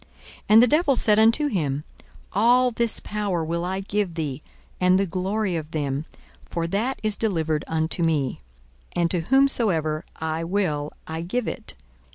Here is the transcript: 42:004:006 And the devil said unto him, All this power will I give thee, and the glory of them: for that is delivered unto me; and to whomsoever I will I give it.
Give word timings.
42:004:006 0.01 0.09
And 0.49 0.63
the 0.63 0.67
devil 0.67 0.95
said 0.95 1.19
unto 1.19 1.45
him, 1.47 1.83
All 2.33 2.71
this 2.71 2.99
power 3.01 3.45
will 3.45 3.63
I 3.63 3.81
give 3.81 4.15
thee, 4.15 4.41
and 4.79 4.97
the 4.97 5.05
glory 5.05 5.55
of 5.55 5.69
them: 5.69 6.05
for 6.49 6.65
that 6.65 6.99
is 7.03 7.15
delivered 7.15 7.63
unto 7.67 8.01
me; 8.01 8.41
and 8.95 9.11
to 9.11 9.19
whomsoever 9.19 10.03
I 10.15 10.43
will 10.43 10.91
I 11.05 11.21
give 11.21 11.47
it. 11.47 11.75